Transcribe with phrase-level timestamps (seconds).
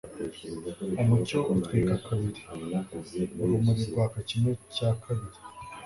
[1.01, 2.41] Umucyo utwika kabiri,
[3.41, 5.37] urumuri rwaka kimwe cya kabiri.